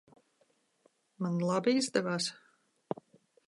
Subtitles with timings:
[1.27, 2.33] Man labi izdevās?